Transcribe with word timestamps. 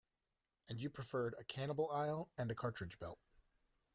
And 0.67 0.81
you 0.81 0.89
preferred 0.89 1.35
a 1.37 1.43
cannibal 1.43 1.91
isle 1.91 2.31
and 2.35 2.49
a 2.49 2.55
cartridge 2.55 2.97
belt. 2.97 3.19